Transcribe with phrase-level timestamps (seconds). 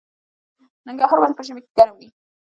[0.87, 2.09] ننګرهار ولې په ژمي کې ګرم وي؟